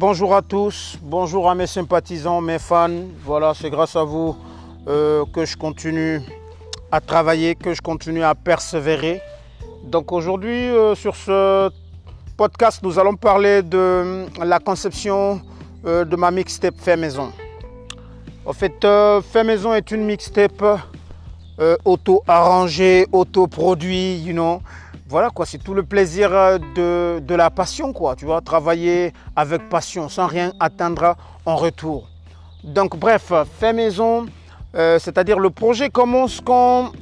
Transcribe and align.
Bonjour 0.00 0.34
à 0.34 0.40
tous, 0.40 0.96
bonjour 1.02 1.50
à 1.50 1.54
mes 1.54 1.66
sympathisants, 1.66 2.40
mes 2.40 2.58
fans. 2.58 2.88
Voilà, 3.22 3.52
c'est 3.52 3.68
grâce 3.68 3.96
à 3.96 4.02
vous 4.02 4.34
euh, 4.88 5.26
que 5.30 5.44
je 5.44 5.58
continue 5.58 6.22
à 6.90 7.02
travailler, 7.02 7.54
que 7.54 7.74
je 7.74 7.82
continue 7.82 8.22
à 8.22 8.34
persévérer. 8.34 9.20
Donc 9.84 10.10
aujourd'hui, 10.10 10.70
euh, 10.70 10.94
sur 10.94 11.14
ce 11.14 11.68
podcast, 12.38 12.80
nous 12.82 12.98
allons 12.98 13.14
parler 13.14 13.60
de 13.60 13.76
euh, 13.76 14.26
la 14.42 14.58
conception 14.58 15.42
de 15.84 16.16
ma 16.16 16.30
mixtape 16.30 16.76
fait 16.78 16.96
maison. 16.96 17.30
En 18.46 18.54
fait, 18.54 18.80
fait 19.30 19.44
maison 19.44 19.74
est 19.74 19.90
une 19.90 20.06
mixtape 20.06 20.64
auto-arrangée, 21.84 23.06
auto-produit, 23.12 24.16
you 24.20 24.32
know. 24.32 24.62
Voilà 25.10 25.30
quoi, 25.30 25.44
c'est 25.44 25.58
tout 25.58 25.74
le 25.74 25.82
plaisir 25.82 26.30
de, 26.76 27.18
de, 27.18 27.34
la 27.34 27.50
passion 27.50 27.92
quoi, 27.92 28.14
tu 28.14 28.26
vois, 28.26 28.40
travailler 28.40 29.12
avec 29.34 29.68
passion 29.68 30.08
sans 30.08 30.28
rien 30.28 30.52
attendre 30.60 31.16
en 31.44 31.56
retour. 31.56 32.08
Donc 32.62 32.96
bref, 32.96 33.32
fait 33.58 33.72
maison, 33.72 34.26
euh, 34.76 35.00
c'est-à-dire 35.00 35.40
le 35.40 35.50
projet 35.50 35.90
commence 35.90 36.40
quand 36.40 36.92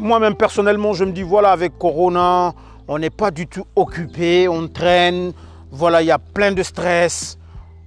moi-même 0.00 0.34
personnellement 0.34 0.94
je 0.94 1.04
me 1.04 1.12
dis 1.12 1.22
voilà 1.22 1.52
avec 1.52 1.78
Corona, 1.78 2.54
on 2.88 2.98
n'est 2.98 3.08
pas 3.08 3.30
du 3.30 3.46
tout 3.46 3.66
occupé, 3.76 4.48
on 4.48 4.66
traîne, 4.66 5.32
voilà, 5.70 6.02
il 6.02 6.06
y 6.06 6.10
a 6.10 6.18
plein 6.18 6.50
de 6.50 6.64
stress. 6.64 7.38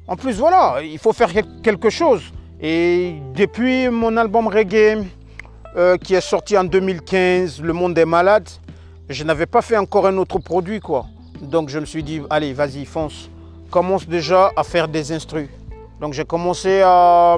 En 0.08 0.16
plus 0.16 0.38
voilà, 0.38 0.78
il 0.82 0.98
faut 0.98 1.12
faire 1.12 1.32
quelque 1.62 1.90
chose. 1.90 2.22
Et 2.62 3.16
depuis 3.36 3.90
mon 3.90 4.16
album 4.16 4.48
reggae 4.48 5.04
euh, 5.76 5.98
qui 5.98 6.14
est 6.14 6.22
sorti 6.22 6.58
en 6.58 6.64
2015, 6.64 7.62
Le 7.62 7.74
Monde 7.74 7.98
est 7.98 8.06
malade, 8.06 8.48
je 9.12 9.24
n'avais 9.24 9.46
pas 9.46 9.62
fait 9.62 9.78
encore 9.78 10.08
un 10.08 10.18
autre 10.18 10.40
produit 10.40 10.80
quoi. 10.80 11.06
Donc 11.42 11.70
je 11.70 11.80
me 11.80 11.86
suis 11.86 12.04
dit 12.04 12.22
allez 12.30 12.54
vas-y 12.54 12.86
fonce, 12.86 13.30
commence 13.70 14.08
déjà 14.08 14.52
à 14.56 14.64
faire 14.64 14.88
des 14.88 15.12
instrus. 15.12 15.50
Donc 16.00 16.14
j'ai 16.14 16.26
commencé 16.26 16.82
à 16.84 17.38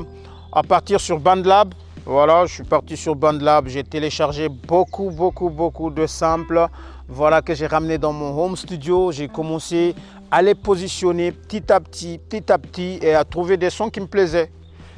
à 0.52 0.62
partir 0.64 1.00
sur 1.00 1.20
BandLab. 1.20 1.74
Voilà, 2.06 2.46
je 2.46 2.54
suis 2.56 2.64
parti 2.64 2.98
sur 2.98 3.16
BandLab, 3.16 3.68
j'ai 3.68 3.84
téléchargé 3.84 4.50
beaucoup, 4.50 5.10
beaucoup, 5.10 5.50
beaucoup 5.50 5.90
de 5.90 6.06
samples. 6.06 6.68
Voilà 7.08 7.42
que 7.42 7.54
j'ai 7.54 7.66
ramené 7.66 7.98
dans 7.98 8.14
mon 8.14 8.38
home 8.38 8.56
studio. 8.56 9.12
J'ai 9.12 9.28
commencé 9.28 9.96
à 10.30 10.42
les 10.42 10.54
positionner 10.54 11.32
petit 11.32 11.72
à 11.72 11.80
petit, 11.80 12.20
petit 12.20 12.52
à 12.52 12.58
petit 12.58 13.00
et 13.02 13.14
à 13.16 13.24
trouver 13.24 13.58
des 13.58 13.70
sons 13.70 13.90
qui 13.90 14.00
me 14.00 14.08
plaisaient. 14.08 14.52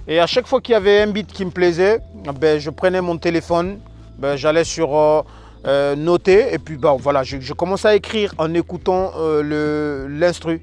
Et 0.08 0.20
à 0.20 0.28
chaque 0.28 0.48
fois 0.48 0.62
qu'il 0.62 0.74
y 0.74 0.76
avait 0.76 1.02
un 1.02 1.08
beat 1.08 1.32
qui 1.32 1.46
me 1.46 1.52
plaisait, 1.52 2.00
ben, 2.40 2.60
je 2.60 2.70
prenais 2.70 3.02
mon 3.02 3.18
téléphone, 3.18 3.80
ben, 4.18 4.36
j'allais 4.36 4.64
sur 4.64 4.96
euh, 4.96 5.22
euh, 5.66 5.96
noter 5.96 6.54
et 6.54 6.60
puis 6.60 6.78
bon, 6.78 6.98
voilà, 6.98 7.24
je, 7.24 7.54
commençais 7.54 7.88
à 7.88 7.96
écrire 7.96 8.34
en 8.38 8.54
écoutant 8.54 9.12
euh, 9.18 10.08
l'instru. 10.10 10.62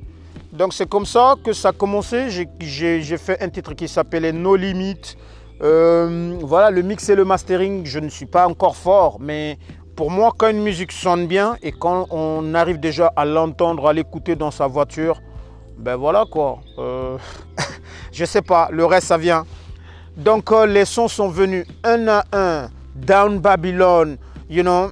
Donc 0.52 0.74
c'est 0.74 0.88
comme 0.88 1.06
ça 1.06 1.34
que 1.42 1.52
ça 1.52 1.70
a 1.70 1.72
commencé. 1.72 2.28
J'ai 2.60 3.16
fait 3.16 3.42
un 3.42 3.48
titre 3.48 3.72
qui 3.72 3.88
s'appelait 3.88 4.32
No 4.32 4.54
Limit. 4.54 5.16
Euh, 5.62 6.38
voilà, 6.42 6.70
le 6.70 6.82
mix 6.82 7.08
et 7.08 7.14
le 7.14 7.24
mastering, 7.24 7.86
je 7.86 8.00
ne 8.00 8.08
suis 8.08 8.26
pas 8.26 8.48
encore 8.48 8.76
fort, 8.76 9.18
mais 9.20 9.58
pour 9.94 10.10
moi, 10.10 10.32
quand 10.36 10.48
une 10.48 10.62
musique 10.62 10.90
sonne 10.90 11.26
bien 11.26 11.56
et 11.62 11.70
quand 11.70 12.06
on 12.10 12.54
arrive 12.54 12.80
déjà 12.80 13.12
à 13.14 13.24
l'entendre, 13.24 13.86
à 13.86 13.92
l'écouter 13.92 14.34
dans 14.34 14.50
sa 14.50 14.66
voiture, 14.66 15.20
ben 15.78 15.96
voilà 15.96 16.24
quoi. 16.30 16.58
Euh, 16.78 17.16
je 18.12 18.24
sais 18.24 18.42
pas, 18.42 18.68
le 18.72 18.84
reste 18.84 19.06
ça 19.06 19.18
vient. 19.18 19.44
Donc 20.16 20.50
euh, 20.50 20.66
les 20.66 20.84
sons 20.84 21.08
sont 21.08 21.28
venus 21.28 21.64
un 21.84 22.08
à 22.08 22.24
un. 22.32 22.68
Down 22.94 23.38
Babylon, 23.38 24.16
you 24.52 24.62
know, 24.62 24.90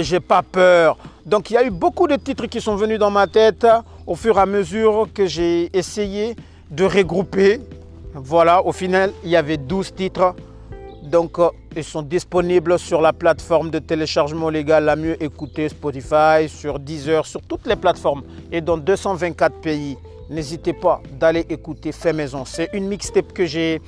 j'ai 0.00 0.20
pas 0.20 0.42
peur. 0.42 0.96
Donc 1.26 1.50
il 1.50 1.54
y 1.54 1.56
a 1.56 1.64
eu 1.64 1.70
beaucoup 1.70 2.06
de 2.06 2.16
titres 2.16 2.46
qui 2.46 2.60
sont 2.60 2.76
venus 2.76 2.98
dans 2.98 3.10
ma 3.10 3.26
tête 3.26 3.66
au 4.06 4.14
fur 4.14 4.36
et 4.38 4.40
à 4.40 4.46
mesure 4.46 5.08
que 5.12 5.26
j'ai 5.26 5.76
essayé 5.76 6.36
de 6.70 6.84
regrouper. 6.84 7.60
Voilà, 8.14 8.64
au 8.64 8.72
final, 8.72 9.12
il 9.24 9.30
y 9.30 9.36
avait 9.36 9.56
12 9.56 9.94
titres. 9.94 10.34
Donc, 11.02 11.38
euh, 11.38 11.48
ils 11.76 11.84
sont 11.84 12.02
disponibles 12.02 12.78
sur 12.78 13.00
la 13.00 13.12
plateforme 13.12 13.70
de 13.70 13.78
téléchargement 13.78 14.48
légal 14.48 14.84
la 14.84 14.96
mieux 14.96 15.22
écoutée, 15.22 15.68
Spotify, 15.68 16.48
sur 16.48 16.78
Deezer, 16.78 17.26
sur 17.26 17.42
toutes 17.42 17.66
les 17.66 17.76
plateformes 17.76 18.22
et 18.52 18.60
dans 18.60 18.78
224 18.78 19.60
pays. 19.60 19.98
N'hésitez 20.30 20.72
pas 20.72 21.02
d'aller 21.18 21.44
écouter 21.50 21.92
Fait 21.92 22.12
Maison. 22.12 22.44
C'est 22.44 22.70
une 22.72 22.86
mixtape 22.86 23.32
que 23.32 23.44
j'ai 23.44 23.82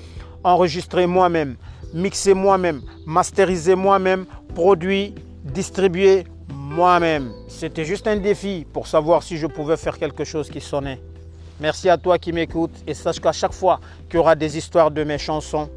enregistrée 0.44 1.06
moi-même, 1.06 1.56
mixée 1.96 2.34
moi-même, 2.34 2.82
masterisée 3.06 3.74
moi-même, 3.74 4.26
produit, 4.54 5.14
distribué 5.42 6.24
moi-même. 6.52 7.32
C'était 7.48 7.84
juste 7.84 8.06
un 8.06 8.16
défi 8.16 8.66
pour 8.70 8.86
savoir 8.86 9.22
si 9.22 9.38
je 9.38 9.46
pouvais 9.46 9.78
faire 9.78 9.98
quelque 9.98 10.24
chose 10.24 10.50
qui 10.50 10.60
sonnait. 10.60 11.00
Merci 11.58 11.88
à 11.88 11.96
toi 11.96 12.18
qui 12.18 12.32
m'écoutes 12.32 12.76
et 12.86 12.92
sache 12.92 13.18
qu'à 13.18 13.32
chaque 13.32 13.54
fois 13.54 13.80
qu'il 14.08 14.18
y 14.18 14.20
aura 14.20 14.34
des 14.34 14.58
histoires 14.58 14.90
de 14.90 15.02
mes 15.04 15.16
chansons, 15.16 15.70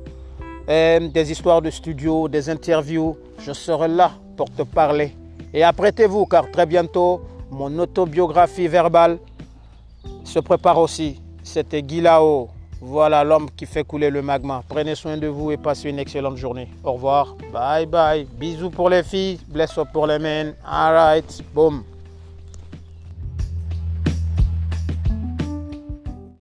euh, 0.67 1.07
des 1.07 1.31
histoires 1.31 1.61
de 1.61 1.69
studio, 1.69 2.27
des 2.27 2.49
interviews, 2.49 3.15
je 3.39 3.53
serai 3.53 3.87
là 3.87 4.11
pour 4.35 4.49
te 4.53 4.63
parler. 4.63 5.15
Et 5.53 5.63
apprêtez-vous 5.63 6.25
car 6.25 6.51
très 6.51 6.65
bientôt, 6.65 7.21
mon 7.49 7.79
autobiographie 7.79 8.67
verbale 8.67 9.19
se 10.25 10.39
prépare 10.39 10.79
aussi. 10.79 11.21
C'était 11.43 11.81
Guilao. 11.81 12.49
Voilà 12.81 13.23
l'homme 13.23 13.49
qui 13.55 13.65
fait 13.65 13.83
couler 13.83 14.09
le 14.09 14.21
magma. 14.21 14.63
Prenez 14.67 14.95
soin 14.95 15.17
de 15.17 15.27
vous 15.27 15.51
et 15.51 15.57
passez 15.57 15.89
une 15.89 15.99
excellente 15.99 16.37
journée. 16.37 16.69
Au 16.83 16.93
revoir. 16.93 17.35
Bye 17.51 17.85
bye. 17.85 18.25
Bisous 18.39 18.69
pour 18.69 18.89
les 18.89 19.03
filles. 19.03 19.39
Bless 19.47 19.77
up 19.77 19.89
pour 19.91 20.07
les 20.07 20.19
men. 20.19 20.53
Alright. 20.65 21.43
Boom. 21.53 21.83